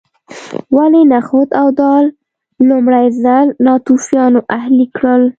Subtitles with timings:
[0.75, 2.05] ولې نخود او دال
[2.69, 5.21] لومړي ځل ناتوفیانو اهلي کړل